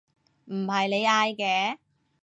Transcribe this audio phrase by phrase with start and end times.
[0.45, 1.77] 唔係你嗌嘅？